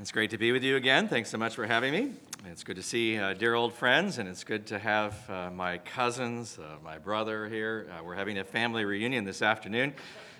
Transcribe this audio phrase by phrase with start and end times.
[0.00, 1.08] It's great to be with you again.
[1.08, 2.14] Thanks so much for having me.
[2.46, 5.76] It's good to see uh, dear old friends, and it's good to have uh, my
[5.76, 7.86] cousins, uh, my brother here.
[7.92, 9.92] Uh, we're having a family reunion this afternoon,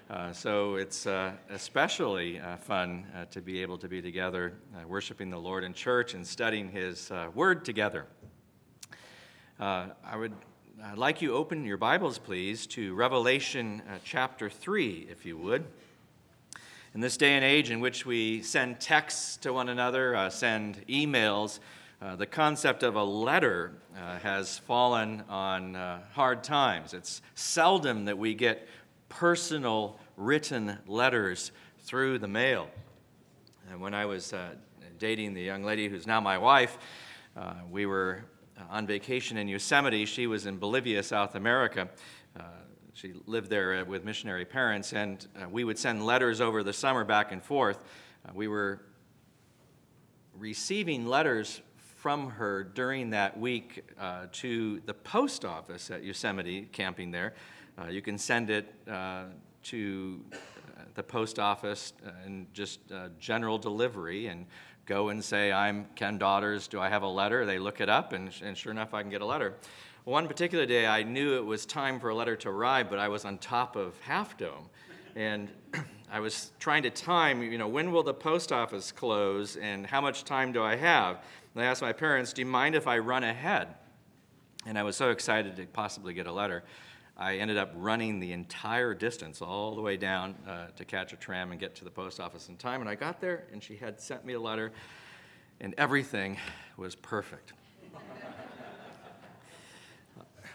[0.09, 4.55] uh, so it's uh, especially fun to be able to be together,
[4.87, 8.07] worshiping the Lord in church and studying His Word together.
[9.59, 10.33] I would
[10.97, 15.67] like you open your Bibles, please, to Revelation chapter 3, if you would.
[16.93, 20.85] In this day and age in which we send texts to one another, uh, send
[20.89, 21.61] emails,
[22.03, 26.93] uh, the concept of a letter uh, has fallen on uh, hard times.
[26.93, 28.67] It's seldom that we get
[29.09, 32.69] personal written letters through the mail.
[33.71, 34.57] And when I was uh,
[34.99, 36.77] dating the young lady who's now my wife,
[37.37, 38.25] uh, we were
[38.69, 40.07] on vacation in Yosemite.
[40.07, 41.89] She was in Bolivia, South America
[43.01, 46.73] she lived there uh, with missionary parents, and uh, we would send letters over the
[46.73, 47.83] summer back and forth.
[48.29, 48.83] Uh, we were
[50.39, 57.11] receiving letters from her during that week uh, to the post office at Yosemite, camping
[57.11, 57.33] there.
[57.81, 59.25] Uh, you can send it uh,
[59.63, 60.21] to
[60.95, 61.95] the post office
[62.27, 62.81] and just
[63.19, 64.45] general delivery and
[64.85, 67.47] go and say, I'm Ken Daughters, do I have a letter?
[67.47, 69.55] They look it up, and, and sure enough, I can get a letter.
[70.05, 73.09] One particular day, I knew it was time for a letter to arrive, but I
[73.09, 74.71] was on top of Half Dome.
[75.15, 75.51] And
[76.11, 80.01] I was trying to time, you know, when will the post office close and how
[80.01, 81.23] much time do I have?
[81.55, 83.75] And I asked my parents, do you mind if I run ahead?
[84.65, 86.65] And I was so excited to possibly get a letter.
[87.19, 91.17] I ended up running the entire distance all the way down uh, to catch a
[91.17, 92.81] tram and get to the post office in time.
[92.81, 94.73] And I got there, and she had sent me a letter,
[95.61, 96.39] and everything
[96.79, 97.53] was perfect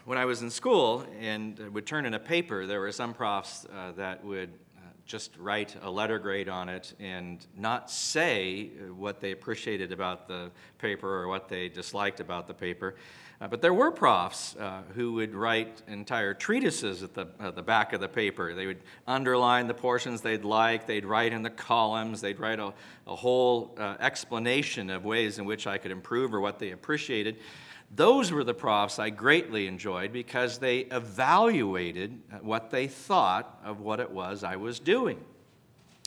[0.06, 3.66] when I was in school and would turn in a paper, there were some profs
[3.66, 9.20] uh, that would uh, just write a letter grade on it and not say what
[9.20, 12.94] they appreciated about the paper or what they disliked about the paper.
[13.40, 17.26] Uh, but there were profs uh, who would write entire treatises at the,
[17.56, 18.54] the back of the paper.
[18.54, 22.72] They would underline the portions they'd like, they'd write in the columns, they'd write a,
[23.08, 27.38] a whole uh, explanation of ways in which I could improve or what they appreciated.
[27.94, 34.00] Those were the profs I greatly enjoyed because they evaluated what they thought of what
[34.00, 35.18] it was I was doing.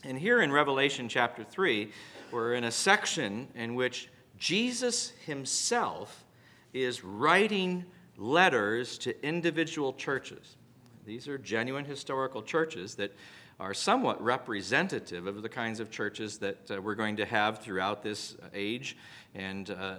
[0.04, 1.92] And here in Revelation chapter 3,
[2.32, 6.26] we're in a section in which Jesus himself
[6.74, 7.86] is writing
[8.18, 10.58] letters to individual churches.
[11.06, 13.14] These are genuine historical churches that
[13.60, 18.02] are somewhat representative of the kinds of churches that uh, we're going to have throughout
[18.02, 18.96] this age
[19.36, 19.96] and uh,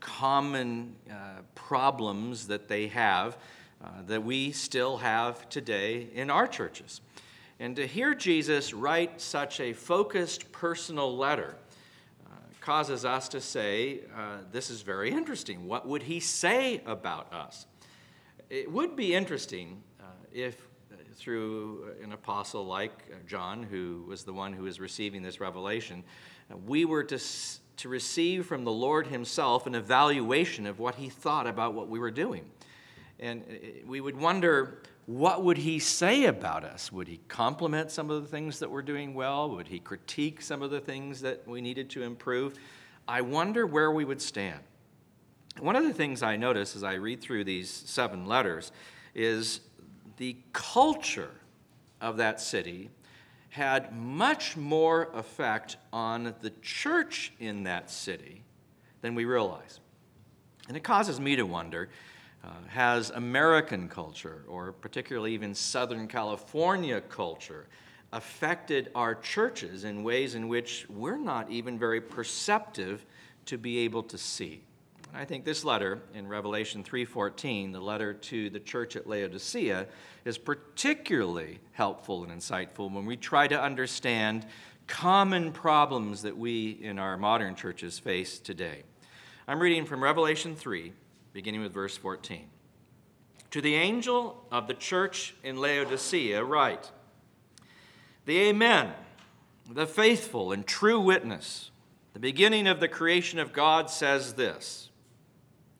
[0.00, 1.14] common uh,
[1.54, 3.38] problems that they have
[3.82, 7.00] uh, that we still have today in our churches.
[7.60, 11.54] And to hear Jesus write such a focused personal letter
[12.26, 12.30] uh,
[12.60, 15.68] causes us to say, uh, This is very interesting.
[15.68, 17.66] What would he say about us?
[18.50, 19.82] It would be interesting
[20.32, 20.60] if
[21.14, 26.04] through an apostle like uh, John, who was the one who was receiving this revelation,
[26.50, 27.18] uh, we were to,
[27.76, 31.98] to receive from the Lord Himself an evaluation of what He thought about what we
[31.98, 32.44] were doing.
[33.20, 36.90] And uh, uh, we would wonder, what would He say about us?
[36.92, 39.50] Would He compliment some of the things that we're doing well?
[39.50, 42.58] Would He critique some of the things that we needed to improve?
[43.06, 44.60] I wonder where we would stand.
[45.60, 48.72] One of the things I notice as I read through these seven letters
[49.14, 49.60] is
[50.16, 51.30] the culture
[52.00, 52.90] of that city
[53.50, 58.42] had much more effect on the church in that city
[59.00, 59.80] than we realize.
[60.66, 61.88] And it causes me to wonder
[62.42, 67.66] uh, has American culture, or particularly even Southern California culture,
[68.12, 73.06] affected our churches in ways in which we're not even very perceptive
[73.46, 74.62] to be able to see?
[75.16, 79.86] I think this letter in Revelation 3:14, the letter to the church at Laodicea,
[80.24, 84.44] is particularly helpful and insightful when we try to understand
[84.88, 88.82] common problems that we in our modern churches face today.
[89.46, 90.92] I'm reading from Revelation 3,
[91.32, 92.50] beginning with verse 14.
[93.52, 96.90] To the angel of the church in Laodicea, write
[98.24, 98.94] The Amen,
[99.70, 101.70] the faithful and true witness,
[102.14, 104.90] the beginning of the creation of God says this.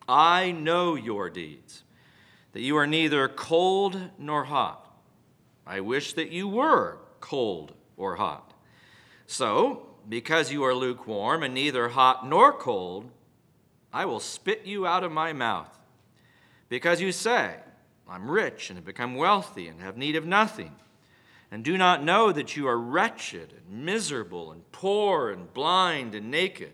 [0.08, 1.82] I know your deeds,
[2.52, 4.80] that you are neither cold nor hot.
[5.66, 8.52] I wish that you were cold or hot.
[9.26, 13.10] So, because you are lukewarm and neither hot nor cold,
[13.92, 15.78] I will spit you out of my mouth.
[16.68, 17.56] Because you say,
[18.08, 20.74] I'm rich and have become wealthy and have need of nothing,
[21.50, 26.30] and do not know that you are wretched and miserable and poor and blind and
[26.30, 26.72] naked.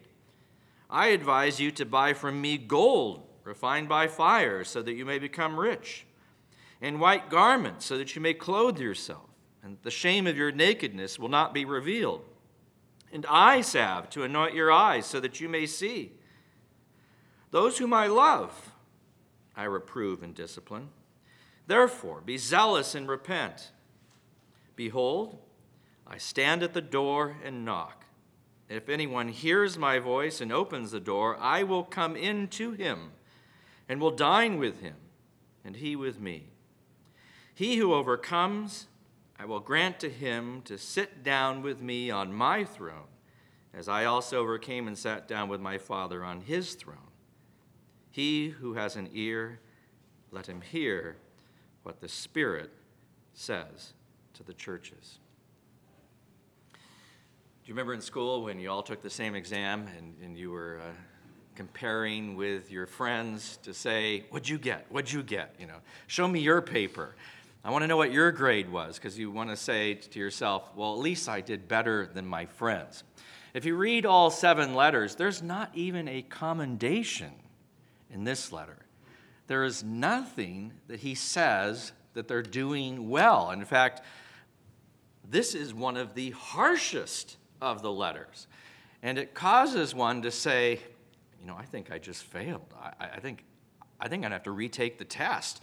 [0.90, 5.18] I advise you to buy from me gold refined by fire, so that you may
[5.18, 6.06] become rich,
[6.80, 9.28] and white garments, so that you may clothe yourself,
[9.62, 12.24] and the shame of your nakedness will not be revealed,
[13.12, 16.12] and eye salve to anoint your eyes, so that you may see.
[17.50, 18.72] Those whom I love,
[19.56, 20.90] I reprove and discipline.
[21.66, 23.72] Therefore, be zealous and repent.
[24.76, 25.38] Behold,
[26.06, 27.99] I stand at the door and knock.
[28.70, 33.10] If anyone hears my voice and opens the door, I will come in to him
[33.88, 34.94] and will dine with him,
[35.64, 36.50] and he with me.
[37.52, 38.86] He who overcomes,
[39.36, 43.08] I will grant to him to sit down with me on my throne,
[43.74, 47.10] as I also overcame and sat down with my Father on his throne.
[48.12, 49.58] He who has an ear,
[50.30, 51.16] let him hear
[51.82, 52.70] what the Spirit
[53.34, 53.94] says
[54.34, 55.19] to the churches.
[57.70, 60.80] You remember in school when you all took the same exam and, and you were
[60.82, 60.90] uh,
[61.54, 64.86] comparing with your friends to say, What'd you get?
[64.88, 65.54] What'd you get?
[65.56, 65.76] You know,
[66.08, 67.14] show me your paper.
[67.62, 70.68] I want to know what your grade was because you want to say to yourself,
[70.74, 73.04] Well, at least I did better than my friends.
[73.54, 77.30] If you read all seven letters, there's not even a commendation
[78.12, 78.78] in this letter.
[79.46, 83.52] There is nothing that he says that they're doing well.
[83.52, 84.02] In fact,
[85.22, 88.46] this is one of the harshest of the letters.
[89.02, 90.80] And it causes one to say,
[91.40, 92.74] you know, I think I just failed.
[92.80, 93.44] I, I think
[94.00, 95.60] I think I'd have to retake the test.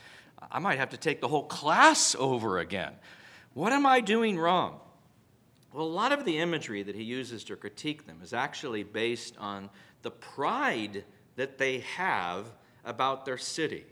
[0.52, 2.94] I might have to take the whole class over again.
[3.54, 4.80] What am I doing wrong?
[5.74, 9.36] Well, a lot of the imagery that he uses to critique them is actually based
[9.38, 9.70] on
[10.04, 11.04] the pride
[11.36, 12.46] that they have
[12.86, 13.86] about their city.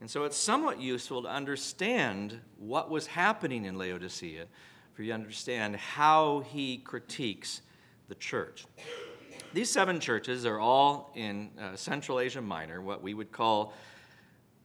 [0.00, 4.46] And so it's somewhat useful to understand what was happening in Laodicea
[4.94, 7.62] for you to understand how he critiques
[8.08, 8.66] the church.
[9.54, 13.74] These seven churches are all in uh, Central Asia Minor, what we would call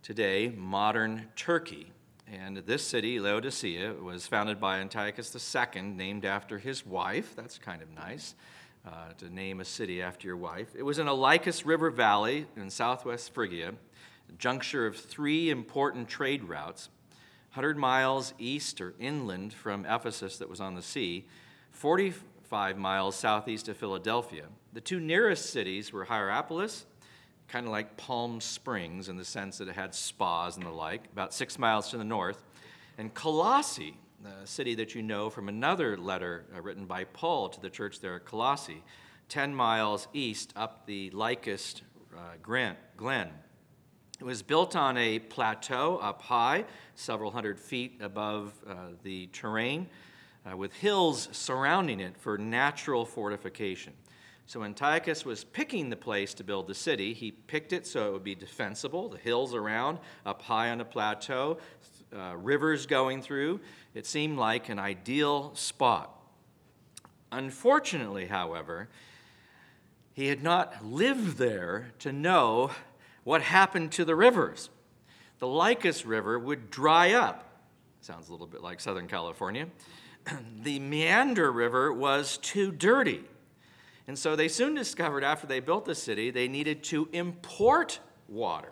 [0.01, 1.91] today modern Turkey.
[2.31, 7.35] And this city, Laodicea, was founded by Antiochus II, named after his wife.
[7.35, 8.35] That's kind of nice
[8.85, 10.69] uh, to name a city after your wife.
[10.75, 16.07] It was in a Lycus River Valley in southwest Phrygia, a juncture of three important
[16.07, 16.89] trade routes
[17.51, 21.25] 100 miles east or inland from Ephesus, that was on the sea,
[21.71, 24.45] 45 miles southeast of Philadelphia.
[24.73, 26.85] The two nearest cities were Hierapolis,
[27.47, 31.05] kind of like Palm Springs in the sense that it had spas and the like,
[31.11, 32.43] about six miles to the north,
[32.97, 37.61] and Colossae, the city that you know from another letter uh, written by Paul to
[37.61, 38.83] the church there at Colossae,
[39.29, 41.81] 10 miles east up the Lycus
[42.15, 43.31] uh, Glen.
[44.19, 46.65] It was built on a plateau up high,
[46.95, 48.73] several hundred feet above uh,
[49.03, 49.87] the terrain
[50.43, 53.93] uh, with hills surrounding it for natural fortification.
[54.47, 57.13] So Antiochus was picking the place to build the city.
[57.13, 60.85] He picked it so it would be defensible, the hills around, up high on a
[60.85, 61.59] plateau,
[62.15, 63.59] uh, rivers going through.
[63.93, 66.11] It seemed like an ideal spot.
[67.31, 68.87] Unfortunately, however,
[70.13, 72.71] he had not lived there to know
[73.27, 74.69] what happened to the rivers.
[75.39, 77.43] The Lycus River would dry up.
[77.99, 79.67] Sounds a little bit like Southern California.
[80.63, 83.25] the Meander River was too dirty.
[84.07, 88.71] And so they soon discovered after they built the city, they needed to import water.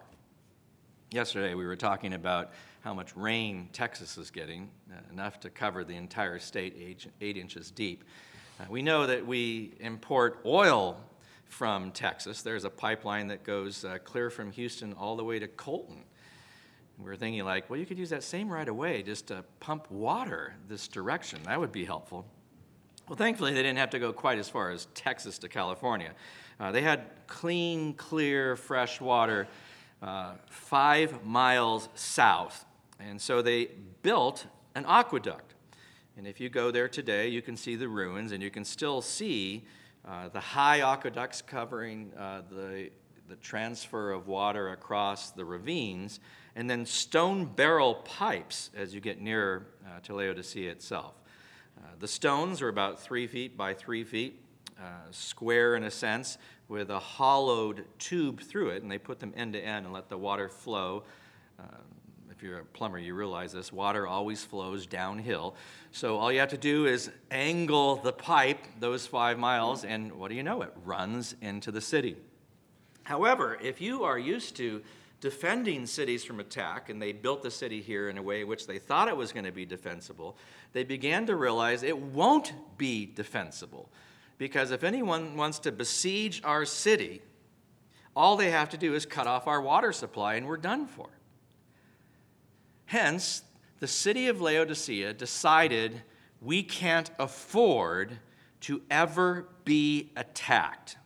[1.12, 5.84] Yesterday, we were talking about how much rain Texas is getting, uh, enough to cover
[5.84, 8.06] the entire state eight, eight inches deep.
[8.62, 10.98] Uh, we know that we import oil
[11.48, 12.42] from Texas.
[12.42, 16.04] There's a pipeline that goes uh, clear from Houston all the way to Colton.
[16.98, 19.90] We were thinking, like, well, you could use that same right away just to pump
[19.92, 21.40] water this direction.
[21.46, 22.26] That would be helpful.
[23.08, 26.14] Well, thankfully, they didn't have to go quite as far as Texas to California.
[26.60, 29.48] Uh, they had clean, clear, fresh water
[30.02, 32.66] uh, five miles south.
[33.00, 33.70] And so they
[34.02, 35.54] built an aqueduct.
[36.18, 39.02] And if you go there today, you can see the ruins, and you can still
[39.02, 39.66] see
[40.08, 42.90] uh, the high aqueducts covering uh, the,
[43.28, 46.20] the transfer of water across the ravines
[46.56, 51.16] and then stone barrel pipes as you get nearer uh, to Laodicea itself.
[51.78, 54.40] Uh, the stones are about three feet by three feet,
[54.80, 59.34] uh, square in a sense, with a hollowed tube through it, and they put them
[59.36, 61.04] end to end and let the water flow.
[62.36, 65.56] If you're a plumber, you realize this water always flows downhill.
[65.94, 70.28] So all you have to do is angle the pipe those five miles, and what
[70.28, 70.62] do you know?
[70.62, 72.18] It runs into the city.
[73.04, 74.82] However, if you are used to
[75.22, 78.80] defending cities from attack, and they built the city here in a way which they
[78.80, 80.36] thought it was going to be defensible,
[80.74, 83.90] they began to realize it won't be defensible.
[84.38, 87.22] Because if anyone wants to besiege our city,
[88.14, 91.08] all they have to do is cut off our water supply and we're done for.
[92.86, 93.44] Hence,
[93.80, 96.02] the city of Laodicea decided
[96.42, 98.20] we can't afford
[98.62, 100.98] to ever be attacked.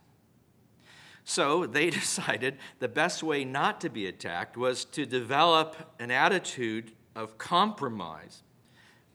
[1.24, 6.92] So they decided the best way not to be attacked was to develop an attitude
[7.16, 8.44] of compromise,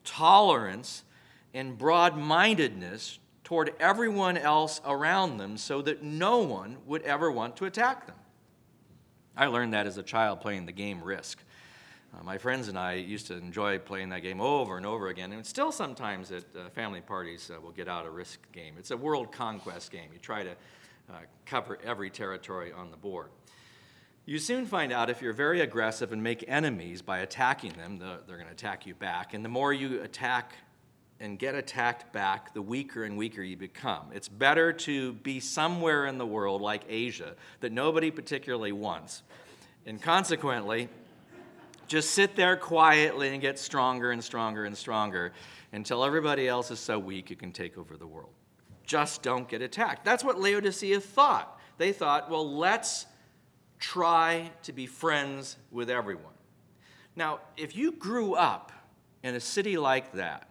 [0.04, 1.04] tolerance,
[1.52, 7.56] and broad mindedness toward everyone else around them so that no one would ever want
[7.58, 8.16] to attack them.
[9.36, 11.42] I learned that as a child playing the game Risk.
[12.14, 15.32] Uh, my friends and I used to enjoy playing that game over and over again,
[15.32, 18.74] and still sometimes at uh, family parties uh, we'll get out a Risk game.
[18.78, 20.10] It's a world conquest game.
[20.12, 21.14] You try to uh,
[21.46, 23.28] cover every territory on the board.
[24.26, 28.36] You soon find out if you're very aggressive and make enemies by attacking them, they're
[28.36, 29.34] going to attack you back.
[29.34, 30.54] And the more you attack
[31.20, 34.06] and get attacked back, the weaker and weaker you become.
[34.14, 39.22] It's better to be somewhere in the world like Asia that nobody particularly wants.
[39.84, 40.88] And consequently,
[41.86, 45.32] just sit there quietly and get stronger and stronger and stronger
[45.72, 48.32] until everybody else is so weak you can take over the world.
[48.84, 50.04] Just don't get attacked.
[50.04, 51.58] That's what Laodicea thought.
[51.78, 53.06] They thought, well, let's
[53.78, 56.32] try to be friends with everyone.
[57.16, 58.72] Now, if you grew up
[59.22, 60.48] in a city like that,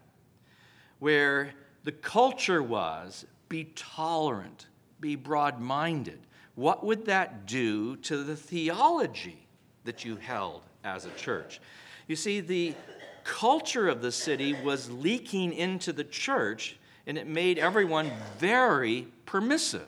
[0.99, 1.51] where
[1.83, 4.67] the culture was be tolerant,
[4.99, 6.19] be broad minded.
[6.55, 9.47] What would that do to the theology
[9.83, 11.59] that you held as a church?
[12.07, 12.75] You see, the
[13.23, 19.87] culture of the city was leaking into the church, and it made everyone very permissive.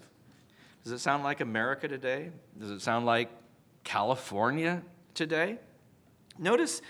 [0.83, 2.29] Does it sound like America today?
[2.59, 3.29] Does it sound like
[3.83, 4.81] California
[5.13, 5.57] today?
[6.37, 6.81] Notice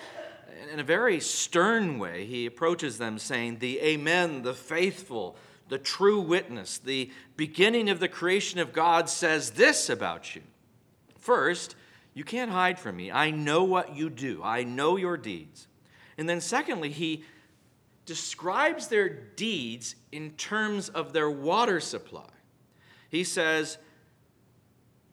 [0.71, 5.35] in a very stern way, he approaches them saying, The Amen, the faithful,
[5.69, 10.41] the true witness, the beginning of the creation of God says this about you.
[11.19, 11.75] First,
[12.15, 13.11] you can't hide from me.
[13.11, 15.67] I know what you do, I know your deeds.
[16.17, 17.25] And then, secondly, he
[18.05, 22.29] describes their deeds in terms of their water supply.
[23.09, 23.77] He says,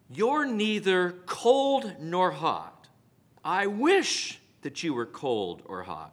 [0.09, 2.89] You're neither cold nor hot.
[3.45, 6.13] I wish that you were cold or hot.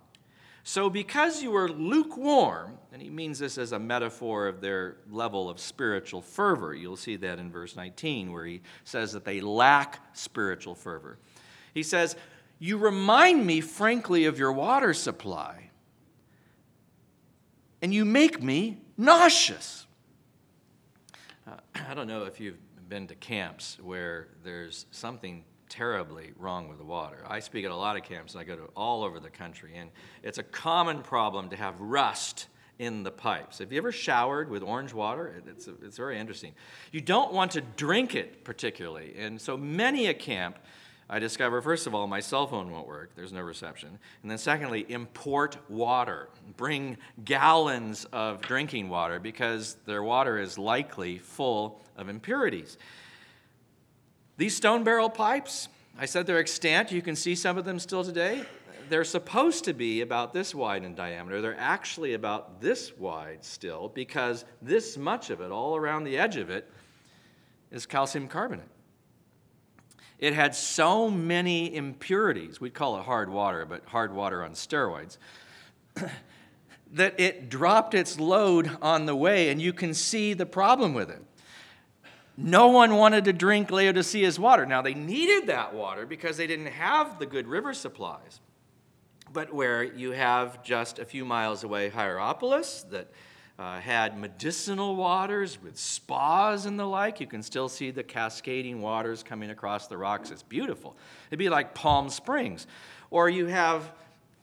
[0.70, 5.50] So, because you were lukewarm, and he means this as a metaphor of their level
[5.50, 10.16] of spiritual fervor, you'll see that in verse 19, where he says that they lack
[10.16, 11.18] spiritual fervor.
[11.74, 12.16] He says,
[12.60, 15.72] You remind me, frankly, of your water supply,
[17.82, 19.88] and you make me nauseous.
[21.48, 21.56] Uh,
[21.90, 26.84] I don't know if you've been to camps where there's something terribly wrong with the
[26.84, 27.24] water.
[27.28, 29.74] I speak at a lot of camps and I go to all over the country,
[29.76, 29.90] and
[30.24, 32.48] it's a common problem to have rust
[32.80, 33.60] in the pipes.
[33.60, 35.42] Have you ever showered with orange water?
[35.48, 36.54] It's, it's very interesting.
[36.92, 40.58] You don't want to drink it particularly, and so many a camp.
[41.12, 43.16] I discover, first of all, my cell phone won't work.
[43.16, 43.98] There's no reception.
[44.22, 46.30] And then, secondly, import water.
[46.56, 52.78] Bring gallons of drinking water because their water is likely full of impurities.
[54.40, 55.68] These stone barrel pipes,
[56.00, 56.94] I said they're extant.
[56.94, 58.46] You can see some of them still today.
[58.88, 61.42] They're supposed to be about this wide in diameter.
[61.42, 66.38] They're actually about this wide still because this much of it, all around the edge
[66.38, 66.72] of it,
[67.70, 68.70] is calcium carbonate.
[70.20, 75.18] It had so many impurities, we'd call it hard water, but hard water on steroids,
[76.94, 81.10] that it dropped its load on the way, and you can see the problem with
[81.10, 81.26] it.
[82.42, 84.66] No one wanted to drink Laodicea's water.
[84.66, 88.40] Now, they needed that water because they didn't have the good river supplies.
[89.34, 93.12] But where you have just a few miles away Hierapolis that
[93.60, 98.82] uh, had medicinal waters with spas and the like, you can still see the cascading
[98.82, 100.32] waters coming across the rocks.
[100.32, 100.96] It's beautiful.
[101.30, 102.68] It'd be like Palm Springs.
[103.12, 103.92] Or you have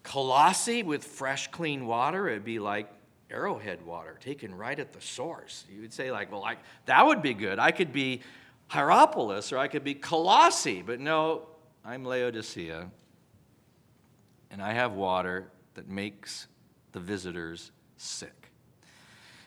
[0.02, 2.28] Colossae with fresh, clean water.
[2.28, 2.92] It'd be like
[3.30, 5.64] arrowhead water taken right at the source.
[5.72, 6.56] You would say, like, well, I,
[6.86, 7.58] that would be good.
[7.58, 8.20] I could be
[8.68, 11.48] Hierapolis or I could be Colossae, but no,
[11.84, 12.90] I'm Laodicea,
[14.50, 16.48] and I have water that makes
[16.92, 18.50] the visitors sick.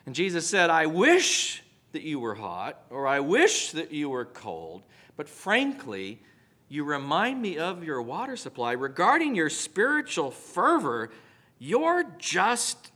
[0.05, 4.25] And Jesus said, I wish that you were hot, or I wish that you were
[4.25, 4.83] cold,
[5.17, 6.21] but frankly,
[6.69, 8.73] you remind me of your water supply.
[8.73, 11.09] Regarding your spiritual fervor,
[11.57, 12.91] you're just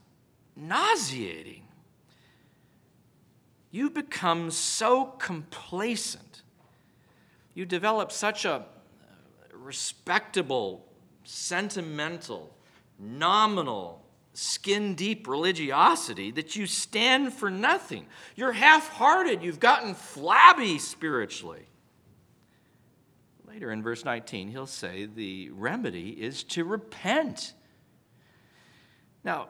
[0.56, 1.64] nauseating.
[3.72, 6.44] You become so complacent.
[7.54, 8.66] You develop such a
[9.52, 10.86] respectable,
[11.24, 12.56] sentimental,
[13.00, 18.06] nominal, skin deep religiosity that you stand for nothing.
[18.36, 19.44] You're half hearted.
[19.44, 21.68] You've gotten flabby spiritually.
[23.48, 27.54] Later in verse 19, he'll say the remedy is to repent.
[29.24, 29.50] Now,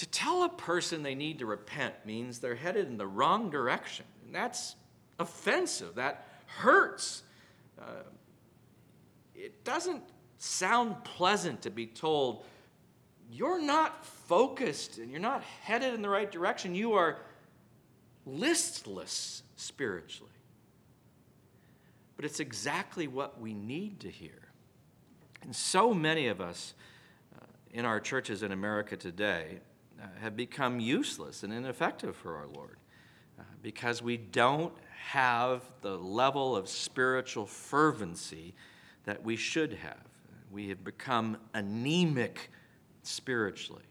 [0.00, 4.06] to tell a person they need to repent means they're headed in the wrong direction.
[4.24, 4.74] And that's
[5.18, 5.96] offensive.
[5.96, 7.22] That hurts.
[7.78, 8.04] Uh,
[9.34, 10.02] it doesn't
[10.38, 12.46] sound pleasant to be told,
[13.30, 16.74] you're not focused and you're not headed in the right direction.
[16.74, 17.18] You are
[18.24, 20.32] listless spiritually.
[22.16, 24.48] But it's exactly what we need to hear.
[25.42, 26.72] And so many of us
[27.36, 29.60] uh, in our churches in America today
[30.00, 32.78] uh, have become useless and ineffective for our Lord
[33.38, 34.72] uh, because we don't
[35.10, 38.54] have the level of spiritual fervency
[39.04, 40.04] that we should have.
[40.50, 42.50] We have become anemic
[43.02, 43.82] spiritually.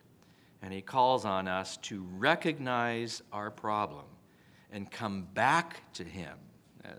[0.62, 4.06] And he calls on us to recognize our problem
[4.72, 6.38] and come back to him.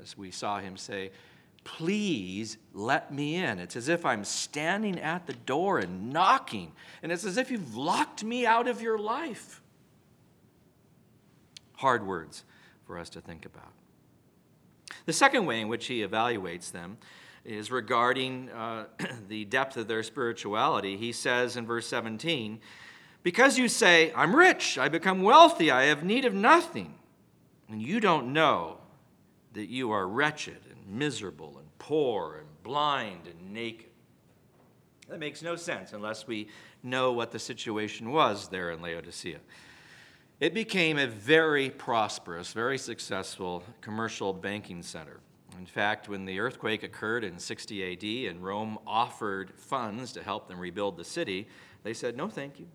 [0.00, 1.10] As we saw him say,
[1.64, 3.58] Please let me in.
[3.58, 7.76] It's as if I'm standing at the door and knocking, and it's as if you've
[7.76, 9.62] locked me out of your life.
[11.76, 12.44] Hard words
[12.86, 13.72] for us to think about.
[15.06, 16.98] The second way in which he evaluates them
[17.44, 18.86] is regarding uh,
[19.28, 20.96] the depth of their spirituality.
[20.96, 22.60] He says in verse 17,
[23.22, 26.94] Because you say, I'm rich, I become wealthy, I have need of nothing,
[27.68, 28.79] and you don't know
[29.52, 33.90] that you are wretched and miserable and poor and blind and naked.
[35.08, 36.48] That makes no sense unless we
[36.82, 39.40] know what the situation was there in Laodicea.
[40.38, 45.20] It became a very prosperous, very successful commercial banking center.
[45.58, 50.48] In fact, when the earthquake occurred in 60 AD and Rome offered funds to help
[50.48, 51.48] them rebuild the city,
[51.82, 52.66] they said, No, thank you.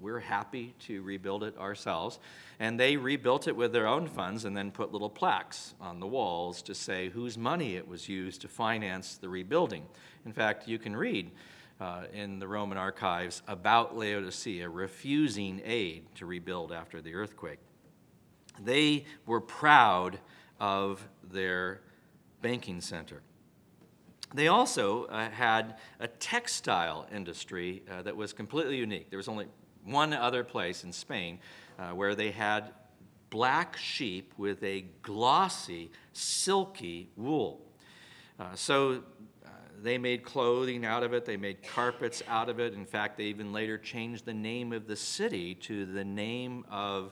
[0.00, 2.18] We're happy to rebuild it ourselves.
[2.58, 6.06] And they rebuilt it with their own funds and then put little plaques on the
[6.06, 9.86] walls to say whose money it was used to finance the rebuilding.
[10.24, 11.30] In fact, you can read
[11.80, 17.58] uh, in the Roman archives about Laodicea refusing aid to rebuild after the earthquake.
[18.62, 20.18] They were proud
[20.58, 21.80] of their
[22.42, 23.22] banking center.
[24.34, 29.10] They also uh, had a textile industry uh, that was completely unique.
[29.10, 29.46] There was only
[29.90, 31.38] one other place in Spain
[31.78, 32.72] uh, where they had
[33.30, 37.60] black sheep with a glossy, silky wool.
[38.38, 39.02] Uh, so
[39.82, 42.74] they made clothing out of it, they made carpets out of it.
[42.74, 47.06] In fact, they even later changed the name of the city to the name of
[47.06, 47.08] uh,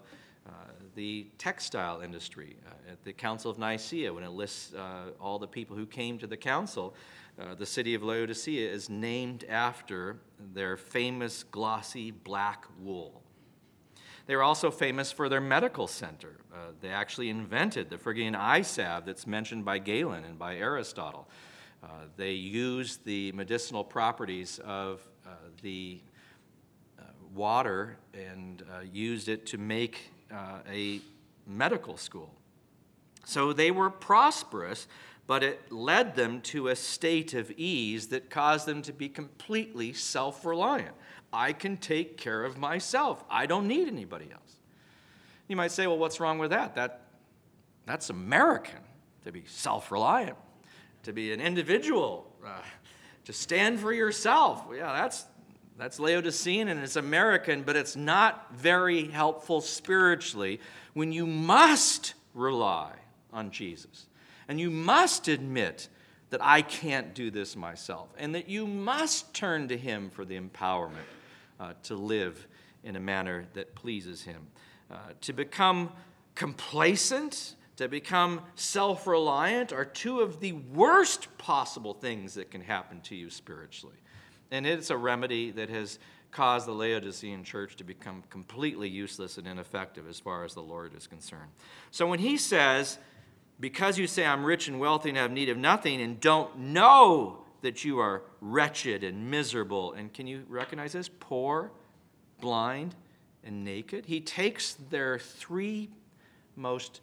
[0.98, 2.56] the textile industry.
[2.66, 6.18] Uh, at the Council of Nicaea, when it lists uh, all the people who came
[6.18, 6.92] to the council,
[7.40, 10.16] uh, the city of Laodicea is named after
[10.52, 13.22] their famous glossy black wool.
[14.26, 16.36] They were also famous for their medical center.
[16.52, 21.28] Uh, they actually invented the Phrygian eye salve that's mentioned by Galen and by Aristotle.
[21.80, 25.30] Uh, they used the medicinal properties of uh,
[25.62, 26.00] the
[26.98, 31.00] uh, water and uh, used it to make uh, a
[31.46, 32.34] medical school.
[33.24, 34.86] So they were prosperous,
[35.26, 39.92] but it led them to a state of ease that caused them to be completely
[39.92, 40.94] self reliant.
[41.32, 43.22] I can take care of myself.
[43.30, 44.56] I don't need anybody else.
[45.46, 46.74] You might say, well, what's wrong with that?
[46.76, 47.02] that
[47.84, 48.80] that's American
[49.24, 50.36] to be self reliant
[51.08, 52.60] to be an individual, uh,
[53.24, 54.64] to stand for yourself.
[54.74, 55.24] Yeah, that's,
[55.78, 60.60] that's Laodicean and it's American, but it's not very helpful spiritually
[60.92, 62.92] when you must rely
[63.32, 64.06] on Jesus.
[64.48, 65.88] And you must admit
[66.30, 70.38] that I can't do this myself, and that you must turn to Him for the
[70.38, 71.08] empowerment
[71.58, 72.46] uh, to live
[72.84, 74.46] in a manner that pleases Him.
[74.90, 75.90] Uh, to become
[76.34, 83.00] complacent to become self reliant are two of the worst possible things that can happen
[83.02, 83.94] to you spiritually.
[84.50, 85.98] And it's a remedy that has
[86.30, 90.94] caused the Laodicean church to become completely useless and ineffective as far as the Lord
[90.96, 91.50] is concerned.
[91.90, 92.98] So when he says,
[93.60, 97.44] Because you say I'm rich and wealthy and have need of nothing, and don't know
[97.62, 101.10] that you are wretched and miserable, and can you recognize this?
[101.20, 101.72] Poor,
[102.40, 102.94] blind,
[103.42, 104.06] and naked.
[104.06, 105.90] He takes their three
[106.54, 107.00] most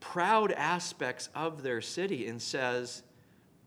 [0.00, 3.02] proud aspects of their city and says,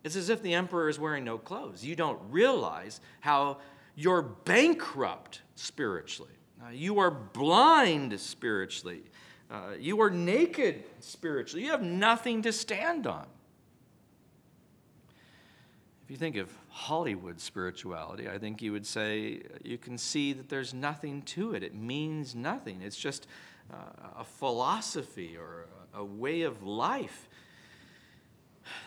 [0.04, 1.84] it's as if the emperor is wearing no clothes.
[1.84, 3.58] You don't realize how
[3.96, 6.32] you're bankrupt spiritually.
[6.62, 9.04] Uh, you are blind spiritually.
[9.50, 11.66] Uh, you are naked spiritually.
[11.66, 13.26] You have nothing to stand on.
[16.04, 20.50] If you think of Hollywood spirituality, I think you would say you can see that
[20.50, 21.62] there's nothing to it.
[21.62, 22.82] It means nothing.
[22.82, 23.28] It's just
[23.72, 23.76] uh,
[24.18, 27.29] a philosophy or a, a, way of life.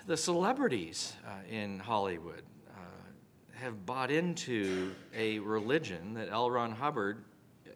[0.06, 2.80] The celebrities uh, in Hollywood uh,
[3.54, 6.50] have bought into a religion that L.
[6.50, 7.24] Ron Hubbard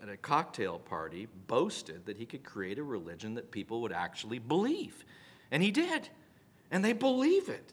[0.03, 4.39] at a cocktail party boasted that he could create a religion that people would actually
[4.39, 5.05] believe.
[5.51, 6.09] And he did.
[6.71, 7.73] And they believe it.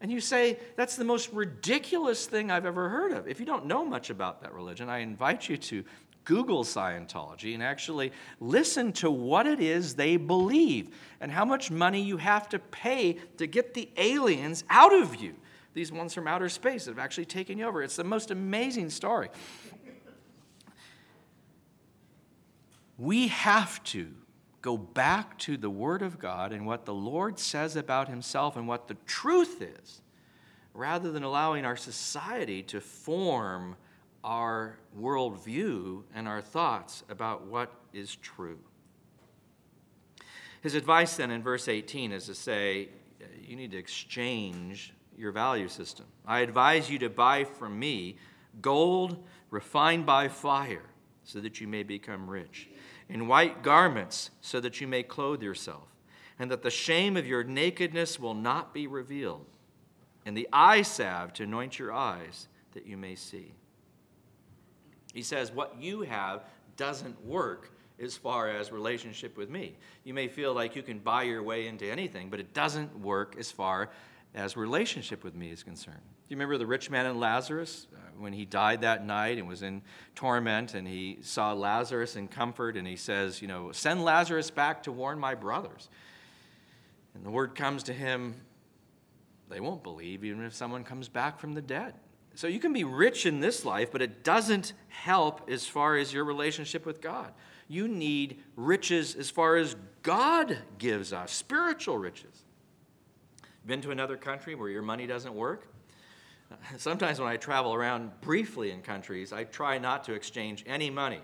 [0.00, 3.26] And you say, that's the most ridiculous thing I've ever heard of.
[3.26, 5.84] If you don't know much about that religion, I invite you to
[6.28, 12.02] Google Scientology and actually listen to what it is they believe and how much money
[12.02, 15.34] you have to pay to get the aliens out of you.
[15.72, 17.82] These ones from outer space that have actually taken you over.
[17.82, 19.30] It's the most amazing story.
[22.98, 24.08] We have to
[24.60, 28.68] go back to the Word of God and what the Lord says about Himself and
[28.68, 30.02] what the truth is,
[30.74, 33.76] rather than allowing our society to form
[34.24, 38.58] our worldview and our thoughts about what is true.
[40.60, 42.88] His advice then in verse 18 is to say,
[43.40, 46.06] you need to exchange your value system.
[46.26, 48.16] I advise you to buy from me
[48.60, 50.84] gold refined by fire
[51.24, 52.68] so that you may become rich
[53.08, 55.88] in white garments so that you may clothe yourself,
[56.38, 59.46] and that the shame of your nakedness will not be revealed,
[60.26, 63.54] and the eye salve to anoint your eyes that you may see.
[65.18, 66.44] He says, What you have
[66.76, 69.76] doesn't work as far as relationship with me.
[70.04, 73.34] You may feel like you can buy your way into anything, but it doesn't work
[73.36, 73.90] as far
[74.32, 75.98] as relationship with me is concerned.
[75.98, 79.48] Do you remember the rich man and Lazarus uh, when he died that night and
[79.48, 79.82] was in
[80.14, 84.84] torment and he saw Lazarus in comfort and he says, You know, send Lazarus back
[84.84, 85.88] to warn my brothers.
[87.16, 88.36] And the word comes to him,
[89.48, 91.94] they won't believe even if someone comes back from the dead.
[92.38, 96.12] So you can be rich in this life, but it doesn't help as far as
[96.12, 97.32] your relationship with God.
[97.66, 99.74] You need riches as far as
[100.04, 102.44] God gives us, spiritual riches.
[103.66, 105.66] Been to another country where your money doesn't work?
[106.76, 111.22] Sometimes when I travel around briefly in countries, I try not to exchange any money.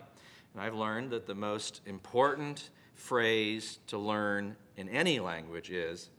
[0.53, 6.11] And I've learned that the most important phrase to learn in any language is,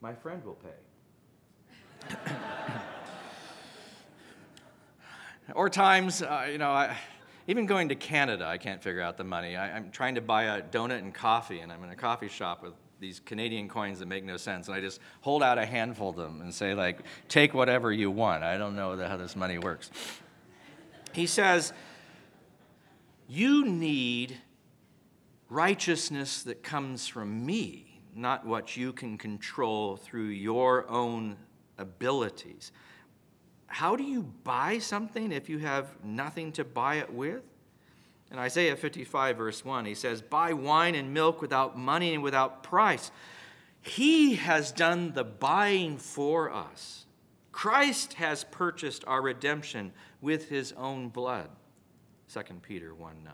[0.00, 0.58] my friend will
[2.08, 2.16] pay.
[5.54, 6.96] or times, uh, you know, I,
[7.46, 9.56] even going to Canada, I can't figure out the money.
[9.56, 12.62] I, am trying to buy a donut and coffee, and I'm in a coffee shop
[12.62, 14.68] with these Canadian coins that make no sense.
[14.68, 18.10] And I just hold out a handful of them and say, like, take whatever you
[18.10, 18.44] want.
[18.44, 19.90] I don't know how this money works.
[21.12, 21.72] He says,
[23.26, 24.36] You need
[25.48, 31.36] righteousness that comes from me, not what you can control through your own
[31.78, 32.70] abilities.
[33.70, 37.42] How do you buy something if you have nothing to buy it with?
[38.32, 42.64] In Isaiah 55, verse 1, he says, Buy wine and milk without money and without
[42.64, 43.12] price.
[43.80, 47.06] He has done the buying for us.
[47.52, 51.48] Christ has purchased our redemption with his own blood.
[52.32, 53.32] 2 Peter 1 9.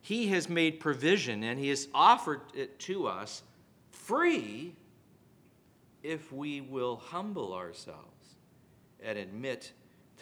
[0.00, 3.42] He has made provision and he has offered it to us
[3.90, 4.74] free
[6.02, 8.17] if we will humble ourselves
[9.02, 9.72] and admit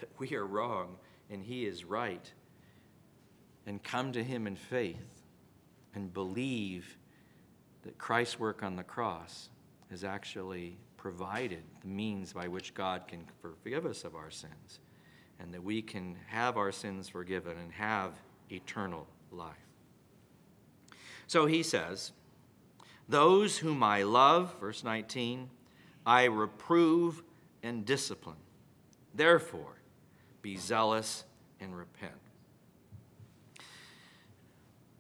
[0.00, 0.96] that we are wrong
[1.30, 2.32] and he is right
[3.66, 5.22] and come to Him in faith
[5.94, 6.96] and believe
[7.82, 9.48] that Christ's work on the cross
[9.90, 14.80] has actually provided the means by which God can forgive us of our sins
[15.38, 18.12] and that we can have our sins forgiven and have
[18.50, 19.54] eternal life.
[21.26, 22.12] So he says,
[23.08, 25.50] Those whom I love, verse 19,
[26.04, 27.22] I reprove
[27.62, 28.36] and discipline.
[29.16, 29.74] Therefore,
[30.42, 31.24] be zealous
[31.58, 32.12] and repent.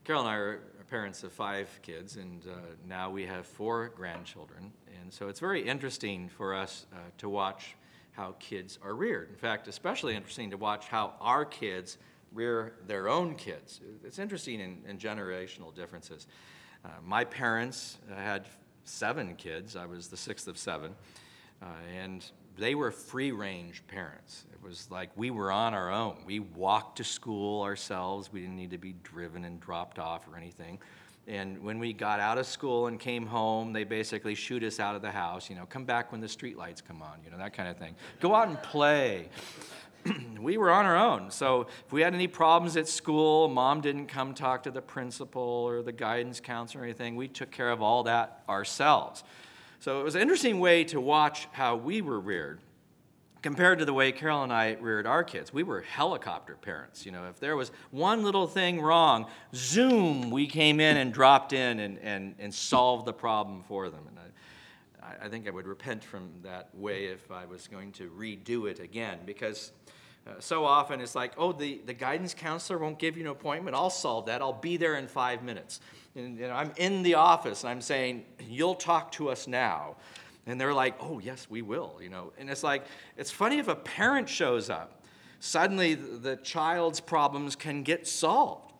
[0.04, 2.54] Carol and I are parents of five kids, and uh,
[2.86, 4.72] now we have four grandchildren.
[5.00, 7.74] And so it's very interesting for us uh, to watch
[8.12, 9.28] how kids are reared.
[9.28, 11.98] In fact, especially interesting to watch how our kids
[12.32, 13.80] rear their own kids.
[14.04, 16.26] It's interesting in, in generational differences.
[16.84, 18.46] Uh, my parents had
[18.84, 20.94] seven kids, I was the sixth of seven,
[21.60, 22.24] uh, and
[22.58, 24.44] they were free range parents.
[24.52, 26.16] It was like we were on our own.
[26.26, 28.32] We walked to school ourselves.
[28.32, 30.78] We didn't need to be driven and dropped off or anything.
[31.28, 34.94] And when we got out of school and came home, they basically shoot us out
[34.94, 35.50] of the house.
[35.50, 37.76] You know, come back when the street lights come on, you know, that kind of
[37.76, 37.96] thing.
[38.20, 39.28] Go out and play.
[40.40, 41.32] we were on our own.
[41.32, 45.42] So if we had any problems at school, mom didn't come talk to the principal
[45.42, 49.24] or the guidance counselor or anything, we took care of all that ourselves.
[49.80, 52.60] So it was an interesting way to watch how we were reared.
[53.42, 55.52] compared to the way Carol and I reared our kids.
[55.52, 57.06] We were helicopter parents.
[57.06, 61.52] You know, if there was one little thing wrong, zoom, we came in and dropped
[61.52, 64.00] in and, and, and solved the problem for them.
[64.08, 64.18] And
[65.00, 68.68] I, I think I would repent from that way if I was going to redo
[68.68, 69.70] it again because
[70.26, 73.76] uh, so often it's like, oh, the, the guidance counselor won't give you an appointment.
[73.76, 74.42] I'll solve that.
[74.42, 75.80] I'll be there in five minutes.
[76.14, 79.96] And, and I'm in the office and I'm saying, you'll talk to us now.
[80.46, 82.32] And they're like, oh, yes, we will, you know.
[82.38, 82.84] And it's like,
[83.16, 85.04] it's funny if a parent shows up,
[85.40, 88.72] suddenly the child's problems can get solved.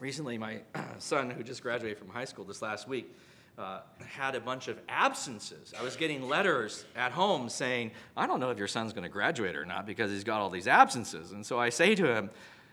[0.00, 0.60] Recently, my
[0.98, 3.14] son, who just graduated from high school this last week,
[3.58, 5.72] uh, had a bunch of absences.
[5.78, 9.08] I was getting letters at home saying, I don't know if your son's going to
[9.08, 11.32] graduate or not because he's got all these absences.
[11.32, 12.30] And so I say to him,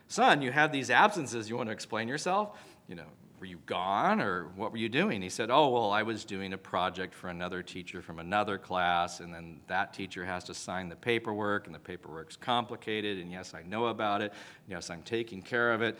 [0.08, 1.48] Son, you have these absences.
[1.48, 2.58] You want to explain yourself?
[2.88, 3.06] You know,
[3.42, 5.22] were you gone or what were you doing?
[5.22, 9.20] He said, Oh, well, I was doing a project for another teacher from another class,
[9.20, 13.54] and then that teacher has to sign the paperwork, and the paperwork's complicated, and yes,
[13.54, 14.32] I know about it.
[14.68, 15.98] Yes, I'm taking care of it.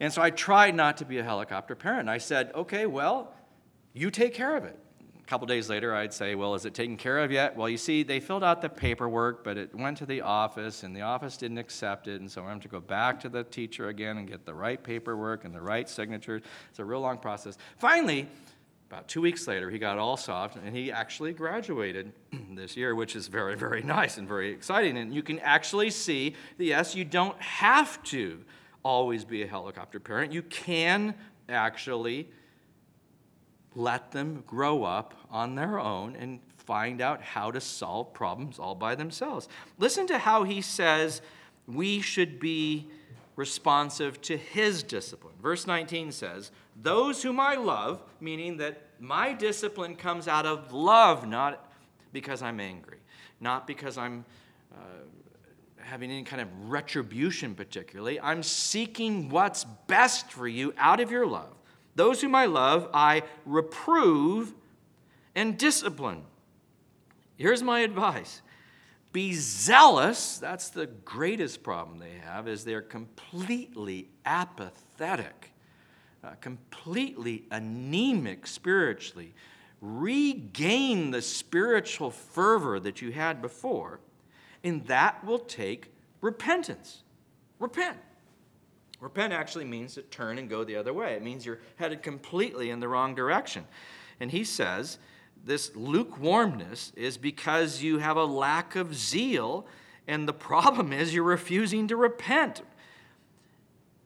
[0.00, 2.08] And so I tried not to be a helicopter parent.
[2.08, 3.32] I said, Okay, well,
[3.94, 4.78] you take care of it
[5.24, 7.56] a couple days later, I'd say, Well, is it taken care of yet?
[7.56, 10.94] Well, you see, they filled out the paperwork, but it went to the office, and
[10.94, 12.20] the office didn't accept it.
[12.20, 14.82] And so I have to go back to the teacher again and get the right
[14.82, 16.42] paperwork and the right signatures.
[16.68, 17.56] It's a real long process.
[17.78, 18.28] Finally,
[18.90, 22.12] about two weeks later, he got all soft, and he actually graduated
[22.50, 24.98] this year, which is very, very nice and very exciting.
[24.98, 28.44] And you can actually see that, yes, you don't have to
[28.82, 30.32] always be a helicopter parent.
[30.34, 31.14] You can
[31.48, 32.28] actually
[33.74, 38.74] let them grow up on their own and find out how to solve problems all
[38.74, 39.48] by themselves.
[39.78, 41.20] Listen to how he says
[41.66, 42.88] we should be
[43.36, 45.34] responsive to his discipline.
[45.42, 51.26] Verse 19 says, Those whom I love, meaning that my discipline comes out of love,
[51.26, 51.72] not
[52.12, 52.98] because I'm angry,
[53.40, 54.24] not because I'm
[54.72, 54.76] uh,
[55.78, 58.20] having any kind of retribution, particularly.
[58.20, 61.54] I'm seeking what's best for you out of your love.
[61.94, 64.52] Those whom I love, I reprove
[65.34, 66.22] and discipline.
[67.36, 68.42] Here's my advice.
[69.12, 70.38] Be zealous.
[70.38, 75.54] That's the greatest problem they have is they're completely apathetic
[76.24, 79.34] uh, completely anemic spiritually.
[79.80, 84.00] Regain the spiritual fervor that you had before
[84.62, 87.02] and that will take repentance.
[87.58, 87.98] Repent
[89.04, 91.12] Repent actually means to turn and go the other way.
[91.12, 93.66] It means you're headed completely in the wrong direction.
[94.18, 94.96] And he says
[95.44, 99.66] this lukewarmness is because you have a lack of zeal,
[100.08, 102.62] and the problem is you're refusing to repent.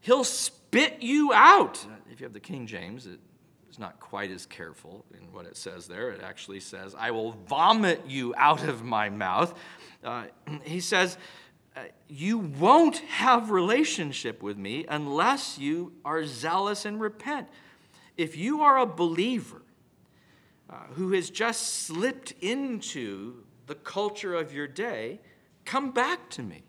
[0.00, 1.87] He'll spit you out.
[2.11, 3.06] If you have the King James,
[3.68, 6.11] it's not quite as careful in what it says there.
[6.11, 9.56] It actually says, I will vomit you out of my mouth.
[10.02, 10.24] Uh,
[10.64, 11.18] he says,
[12.08, 17.48] you won't have relationship with me unless you are zealous and repent.
[18.16, 19.62] If you are a believer
[20.70, 25.20] uh, who has just slipped into the culture of your day,
[25.64, 26.62] come back to me.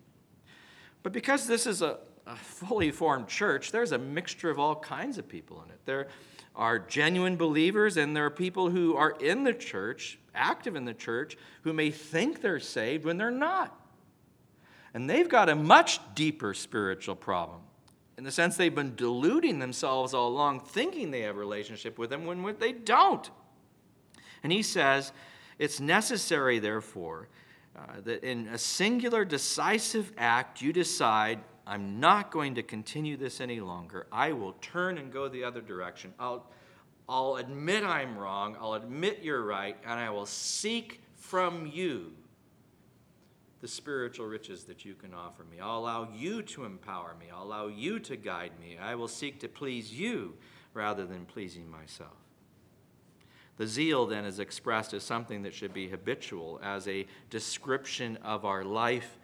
[1.02, 5.18] But because this is a, a fully formed church, there's a mixture of all kinds
[5.18, 5.80] of people in it.
[5.86, 6.08] There
[6.56, 10.94] are genuine believers, and there are people who are in the church, active in the
[10.94, 13.79] church, who may think they're saved when they're not.
[14.94, 17.62] And they've got a much deeper spiritual problem
[18.20, 22.12] in the sense they've been deluding themselves all along, thinking they have a relationship with
[22.12, 23.32] Him when they don't.
[24.44, 25.14] And he says,
[25.58, 27.30] It's necessary, therefore,
[27.78, 33.40] uh, that in a singular decisive act, you decide, I'm not going to continue this
[33.40, 34.06] any longer.
[34.12, 36.14] I will turn and go the other direction.
[36.20, 36.46] I'll,
[37.08, 38.58] I'll admit I'm wrong.
[38.60, 39.78] I'll admit you're right.
[39.86, 42.12] And I will seek from you
[43.62, 45.60] the spiritual riches that you can offer me.
[45.60, 47.28] I'll allow you to empower me.
[47.34, 48.78] I'll allow you to guide me.
[48.78, 50.36] I will seek to please you
[50.74, 52.16] rather than pleasing myself.
[53.58, 58.46] The zeal then is expressed as something that should be habitual, as a description of
[58.46, 59.18] our life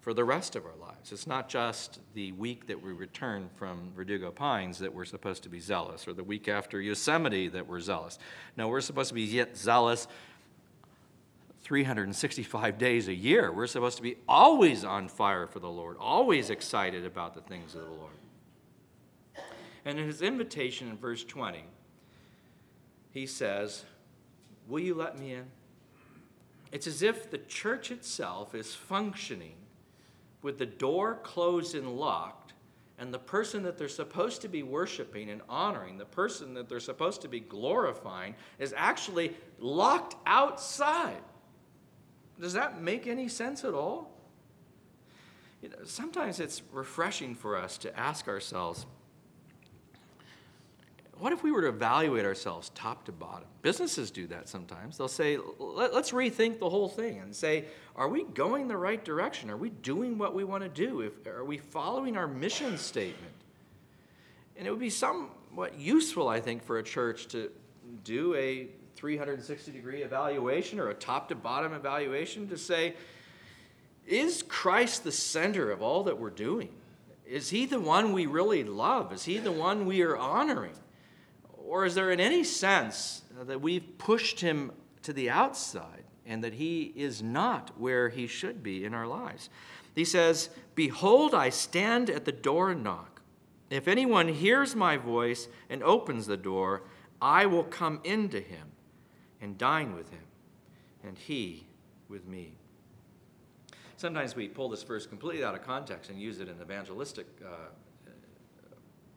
[0.00, 1.12] for the rest of our lives.
[1.12, 5.48] It's not just the week that we return from Verdugo Pines that we're supposed to
[5.48, 8.18] be zealous, or the week after Yosemite that we're zealous.
[8.56, 10.08] No, we're supposed to be yet zealous
[11.62, 13.52] 365 days a year.
[13.52, 17.74] We're supposed to be always on fire for the Lord, always excited about the things
[17.74, 18.12] of the Lord.
[19.84, 21.64] And in his invitation in verse 20,
[23.10, 23.84] he says,
[24.68, 25.44] Will you let me in?
[26.70, 29.56] It's as if the church itself is functioning
[30.40, 32.54] with the door closed and locked,
[32.98, 36.80] and the person that they're supposed to be worshiping and honoring, the person that they're
[36.80, 41.22] supposed to be glorifying, is actually locked outside.
[42.42, 44.10] Does that make any sense at all?
[45.62, 48.84] You know, sometimes it's refreshing for us to ask ourselves,
[51.18, 53.46] what if we were to evaluate ourselves top to bottom?
[53.62, 54.98] Businesses do that sometimes.
[54.98, 59.04] They'll say, Let, us rethink the whole thing and say, are we going the right
[59.04, 59.48] direction?
[59.48, 61.02] Are we doing what we want to do?
[61.02, 63.34] If, are we following our mission statement?
[64.56, 67.52] And it would be somewhat useful, I think, for a church to
[68.02, 68.66] do a
[69.02, 72.94] 360 degree evaluation or a top to bottom evaluation to say,
[74.06, 76.68] is Christ the center of all that we're doing?
[77.26, 79.12] Is he the one we really love?
[79.12, 80.76] Is he the one we are honoring?
[81.66, 84.70] Or is there in any sense that we've pushed him
[85.02, 89.50] to the outside and that he is not where he should be in our lives?
[89.96, 93.20] He says, Behold, I stand at the door and knock.
[93.68, 96.84] If anyone hears my voice and opens the door,
[97.20, 98.68] I will come into him
[99.42, 100.24] and dine with him,
[101.04, 101.66] and he
[102.08, 102.52] with me.
[103.96, 107.48] Sometimes we pull this verse completely out of context and use it in evangelistic uh,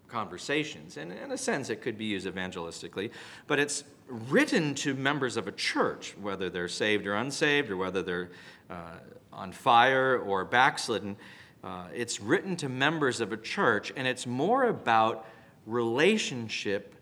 [0.08, 0.98] conversations.
[0.98, 3.12] And in a sense, it could be used evangelistically,
[3.48, 8.04] but it's written to members of a church, whether they're saved or unsaved, or whether
[8.04, 8.30] they're
[8.70, 9.00] uh,
[9.34, 11.18] on fire or backslidden.
[11.64, 15.28] Uh, it's written to members of a church, and it's more about
[15.66, 16.96] relationship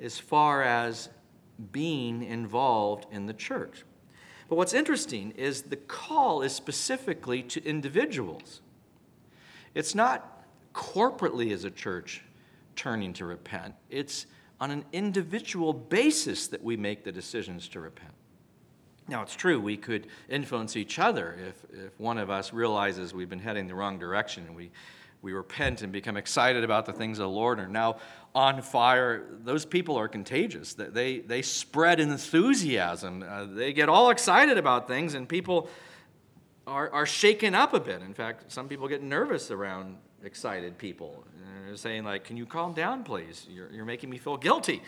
[0.00, 1.08] as far as
[1.72, 3.84] being involved in the church.
[4.48, 8.60] But what's interesting is the call is specifically to individuals.
[9.74, 12.22] It's not corporately as a church
[12.76, 14.26] turning to repent, it's
[14.60, 18.12] on an individual basis that we make the decisions to repent.
[19.08, 23.28] Now, it's true, we could influence each other if, if one of us realizes we've
[23.28, 24.70] been heading the wrong direction and we,
[25.20, 27.96] we repent and become excited about the things of the Lord and are now
[28.34, 29.24] on fire.
[29.42, 30.74] Those people are contagious.
[30.74, 33.24] They, they spread enthusiasm.
[33.28, 35.68] Uh, they get all excited about things, and people
[36.66, 38.00] are, are shaken up a bit.
[38.02, 41.24] In fact, some people get nervous around excited people.
[41.66, 43.46] They're saying, like, can you calm down, please?
[43.50, 44.82] You're, you're making me feel guilty.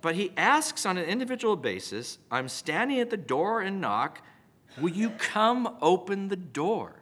[0.00, 4.22] But he asks on an individual basis, I'm standing at the door and knock.
[4.80, 6.99] Will you come open the door?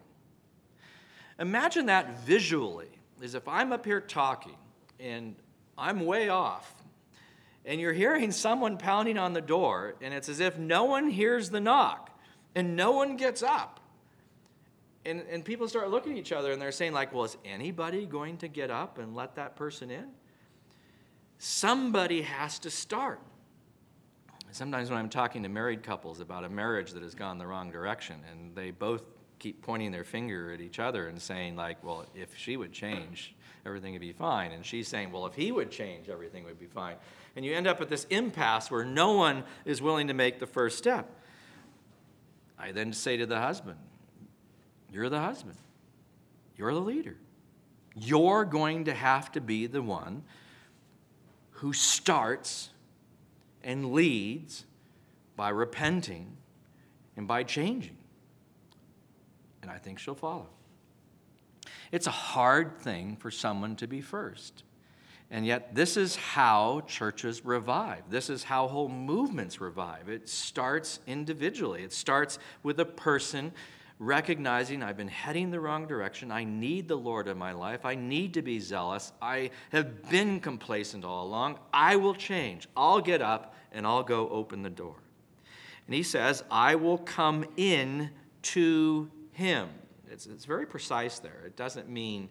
[1.39, 2.89] Imagine that visually,
[3.23, 4.57] as if I'm up here talking
[4.99, 5.37] and
[5.77, 6.75] I'm way off,
[7.65, 11.51] and you're hearing someone pounding on the door, and it's as if no one hears
[11.51, 12.11] the knock
[12.55, 13.79] and no one gets up.
[15.05, 18.05] And, and people start looking at each other and they're saying, like, well, is anybody
[18.05, 20.07] going to get up and let that person in?
[21.39, 23.21] Somebody has to start.
[24.51, 27.71] Sometimes when I'm talking to married couples about a marriage that has gone the wrong
[27.71, 29.03] direction and they both
[29.39, 33.35] keep pointing their finger at each other and saying, like, well, if she would change,
[33.65, 34.53] everything would be fine.
[34.53, 36.97] And she's saying, well, if he would change, everything would be fine.
[37.37, 40.47] And you end up at this impasse where no one is willing to make the
[40.47, 41.09] first step.
[42.59, 43.79] I then say to the husband,
[44.91, 45.57] You're the husband,
[46.57, 47.17] you're the leader.
[47.95, 50.23] You're going to have to be the one
[51.51, 52.71] who starts
[53.63, 54.65] and leads
[55.37, 56.37] by repenting
[57.17, 57.98] and by changing.
[59.63, 60.47] And I think she'll follow.
[61.93, 64.65] It's a hard thing for someone to be first.
[65.31, 68.03] And yet, this is how churches revive.
[68.09, 70.09] This is how whole movements revive.
[70.09, 73.53] It starts individually, it starts with a person
[73.99, 76.31] recognizing I've been heading the wrong direction.
[76.31, 77.85] I need the Lord in my life.
[77.85, 79.13] I need to be zealous.
[79.21, 81.59] I have been complacent all along.
[81.73, 82.69] I will change.
[82.77, 84.95] I'll get up and I'll go open the door.
[85.87, 88.11] And he says, I will come in
[88.43, 89.69] to him.
[90.11, 91.43] It's, it's very precise there.
[91.47, 92.29] It doesn't mean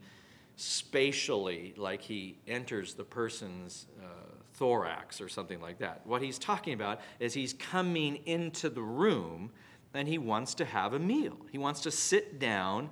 [0.57, 4.07] spatially like he enters the person's uh,
[4.55, 6.01] thorax or something like that.
[6.05, 9.51] What he's talking about is he's coming into the room
[9.93, 11.37] and he wants to have a meal.
[11.49, 12.89] He wants to sit down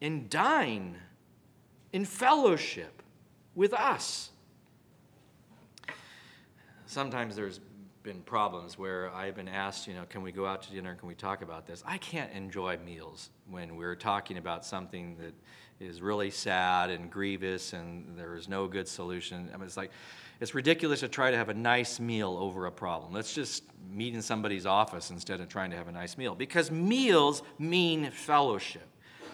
[0.00, 0.96] and dine
[1.92, 3.02] in fellowship
[3.56, 4.30] with us.
[6.86, 7.58] Sometimes there's
[8.06, 10.94] been problems where I've been asked, you know, can we go out to dinner?
[10.94, 11.82] Can we talk about this?
[11.84, 15.34] I can't enjoy meals when we're talking about something that
[15.84, 19.50] is really sad and grievous and there is no good solution.
[19.52, 19.90] I mean, it's like,
[20.40, 23.12] it's ridiculous to try to have a nice meal over a problem.
[23.12, 26.36] Let's just meet in somebody's office instead of trying to have a nice meal.
[26.36, 28.88] Because meals mean fellowship.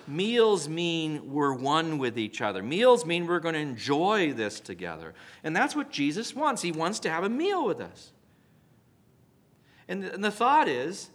[0.08, 2.62] Meals mean we're one with each other.
[2.62, 5.12] Meals mean we're going to enjoy this together.
[5.44, 6.62] And that's what Jesus wants.
[6.62, 8.12] He wants to have a meal with us.
[9.92, 11.10] And, and the thought is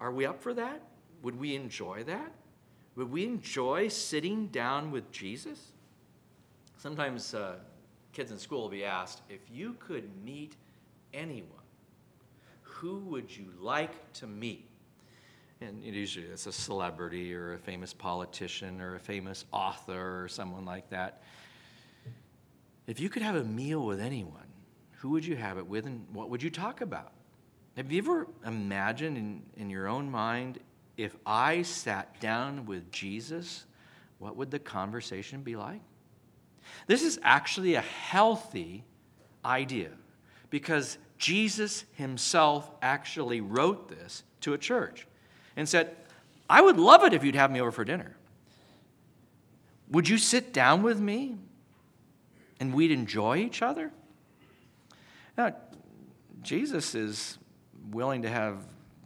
[0.00, 0.80] are we up for that?
[1.22, 2.32] Would we enjoy that?
[2.96, 5.72] Would we enjoy sitting down with Jesus?
[6.78, 7.56] Sometimes uh,
[8.14, 10.56] kids in school will be asked if you could meet
[11.12, 11.50] anyone,
[12.62, 14.66] who would you like to meet?
[15.60, 20.66] and usually it's a celebrity or a famous politician or a famous author or someone
[20.66, 21.22] like that.
[22.86, 24.48] If you could have a meal with anyone,
[24.98, 27.13] who would you have it with and what would you talk about?
[27.76, 30.60] Have you ever imagined in, in your own mind
[30.96, 33.64] if I sat down with Jesus,
[34.18, 35.80] what would the conversation be like?
[36.86, 38.84] This is actually a healthy
[39.44, 39.90] idea
[40.50, 45.06] because Jesus himself actually wrote this to a church
[45.56, 45.96] and said,
[46.48, 48.16] I would love it if you'd have me over for dinner.
[49.90, 51.36] Would you sit down with me
[52.60, 53.90] and we'd enjoy each other?
[55.36, 55.54] Now,
[56.42, 57.38] Jesus is
[57.90, 58.58] willing to have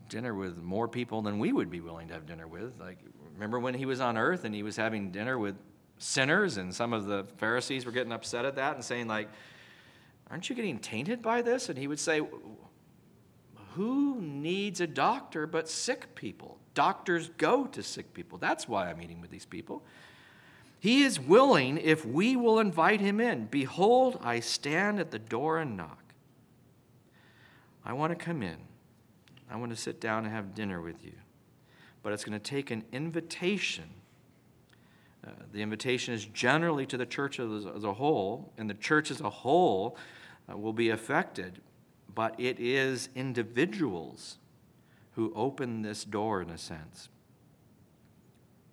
[0.08, 2.72] dinner with more people than we would be willing to have dinner with.
[2.80, 2.98] Like,
[3.34, 5.56] remember when he was on earth and he was having dinner with
[5.98, 9.28] sinners, and some of the Pharisees were getting upset at that and saying, like,
[10.30, 11.68] aren't you getting tainted by this?
[11.68, 12.22] And he would say,
[13.74, 16.58] who needs a doctor but sick people?
[16.74, 18.38] Doctors go to sick people.
[18.38, 19.82] That's why I'm eating with these people.
[20.80, 23.46] He is willing if we will invite him in.
[23.46, 26.02] Behold, I stand at the door and knock.
[27.84, 28.58] I want to come in.
[29.50, 31.12] I want to sit down and have dinner with you.
[32.02, 33.88] But it's going to take an invitation.
[35.26, 39.10] Uh, the invitation is generally to the church as, as, a whole, and the church
[39.10, 39.96] as a whole
[40.50, 41.60] uh, will be affected.
[42.14, 44.38] But it is individuals
[45.12, 47.08] who open this door, in a sense.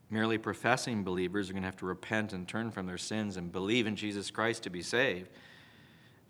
[0.09, 3.51] Merely professing believers are going to have to repent and turn from their sins and
[3.51, 5.29] believe in Jesus Christ to be saved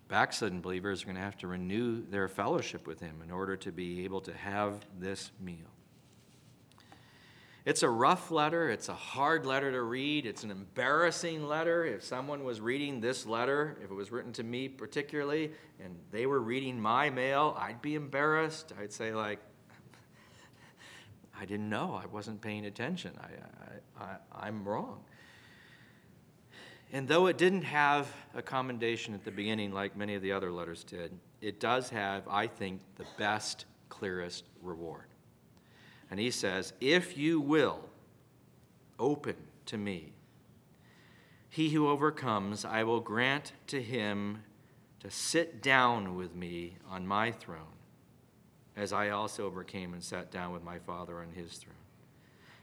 [0.08, 3.72] backslidden believers are going to have to renew their fellowship with Him in order to
[3.72, 5.76] be able to have this meal.
[7.66, 8.70] It's a rough letter.
[8.70, 10.28] It's a hard letter to read.
[10.28, 11.84] It's an embarrassing letter.
[11.84, 15.52] If someone was reading this letter, if it was written to me particularly,
[15.84, 18.72] and they were reading my mail, I'd be embarrassed.
[18.80, 19.40] I'd say, like,
[21.40, 22.00] I didn't know.
[22.02, 23.14] I wasn't paying attention.
[23.20, 25.04] I, I, I, I'm wrong.
[26.96, 30.50] And though it didn't have a commendation at the beginning like many of the other
[30.50, 35.04] letters did, it does have, I think, the best, clearest reward.
[36.10, 37.82] And he says, If you will
[38.98, 39.36] open
[39.66, 40.14] to me,
[41.50, 44.44] he who overcomes, I will grant to him
[45.02, 47.76] to sit down with me on my throne,
[48.78, 51.76] as I also overcame and sat down with my Father on his throne.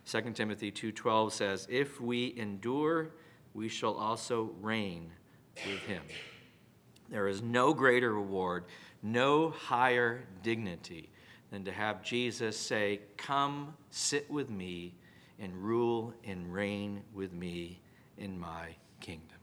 [0.07, 3.11] 2 Timothy 2:12 says, "If we endure
[3.55, 5.11] we shall also reign
[5.67, 6.03] with him.
[7.09, 8.65] There is no greater reward,
[9.03, 11.11] no higher dignity
[11.51, 14.95] than to have Jesus say, Come sit with me
[15.39, 17.81] and rule and reign with me
[18.17, 18.69] in my
[19.01, 19.39] kingdom.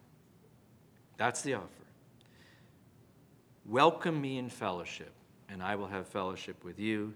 [1.18, 1.68] That's the offer.
[3.66, 5.12] Welcome me in fellowship,
[5.48, 7.14] and I will have fellowship with you.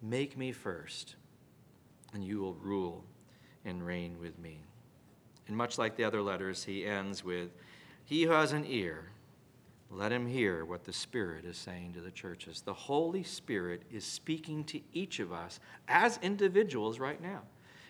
[0.00, 1.16] Make me first,
[2.14, 3.04] and you will rule
[3.64, 4.60] and reign with me.
[5.48, 7.50] And much like the other letters, he ends with,
[8.04, 9.10] He who has an ear,
[9.90, 12.62] let him hear what the Spirit is saying to the churches.
[12.62, 17.42] The Holy Spirit is speaking to each of us as individuals right now.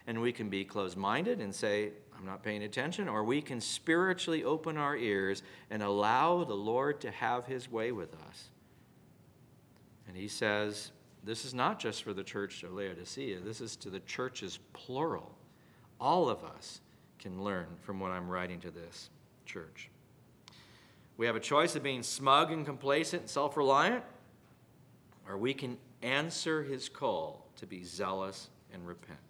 [0.09, 3.61] And we can be closed minded and say, I'm not paying attention, or we can
[3.61, 8.49] spiritually open our ears and allow the Lord to have his way with us.
[10.09, 10.91] And he says,
[11.23, 15.37] This is not just for the church of Laodicea, this is to the churches plural
[16.03, 16.81] all of us
[17.21, 19.09] can learn from what I'm writing to this
[19.47, 19.89] church.
[21.17, 24.03] We have a choice of being smug and complacent and self reliant,
[25.29, 29.21] or we can answer his call to be zealous and repent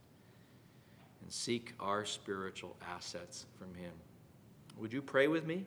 [1.20, 3.93] and seek our spiritual assets from him.
[4.79, 5.66] Would you pray with me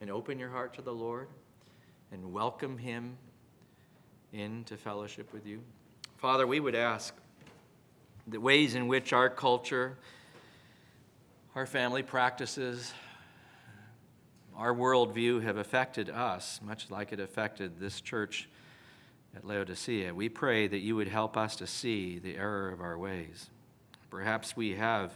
[0.00, 1.28] and open your heart to the Lord
[2.10, 3.16] and welcome him
[4.32, 5.60] into fellowship with you?
[6.16, 7.14] Father, we would ask
[8.26, 9.96] the ways in which our culture,
[11.54, 12.92] our family practices,
[14.56, 18.48] our worldview have affected us, much like it affected this church
[19.36, 20.14] at Laodicea.
[20.14, 23.50] We pray that you would help us to see the error of our ways.
[24.10, 25.12] Perhaps we have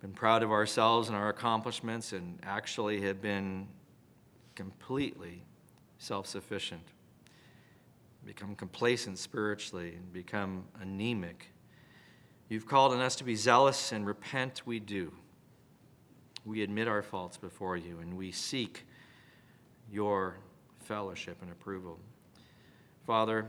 [0.00, 3.66] been proud of ourselves and our accomplishments and actually have been
[4.54, 5.42] completely
[5.98, 6.86] self sufficient,
[8.24, 11.48] become complacent spiritually, and become anemic
[12.48, 15.12] You've called on us to be zealous and repent, we do.
[16.46, 18.86] We admit our faults before you and we seek
[19.92, 20.38] your
[20.80, 21.98] fellowship and approval.
[23.06, 23.46] Father,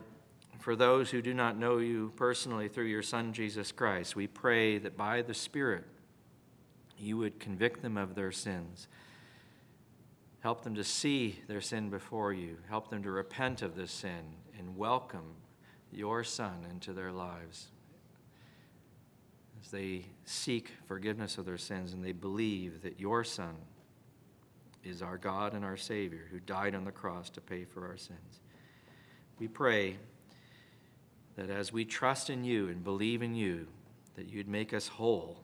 [0.59, 4.77] for those who do not know you personally through your Son, Jesus Christ, we pray
[4.77, 5.85] that by the Spirit
[6.97, 8.89] you would convict them of their sins.
[10.41, 12.57] Help them to see their sin before you.
[12.67, 15.35] Help them to repent of this sin and welcome
[15.89, 17.69] your Son into their lives
[19.61, 23.55] as they seek forgiveness of their sins and they believe that your Son
[24.83, 27.97] is our God and our Savior who died on the cross to pay for our
[27.97, 28.39] sins.
[29.37, 29.97] We pray
[31.35, 33.67] that as we trust in you and believe in you,
[34.15, 35.43] that you'd make us whole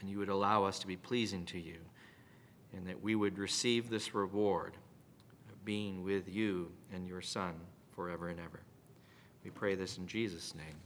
[0.00, 1.78] and you would allow us to be pleasing to you,
[2.72, 4.76] and that we would receive this reward
[5.50, 7.54] of being with you and your Son
[7.94, 8.60] forever and ever.
[9.42, 10.76] We pray this in Jesus' name.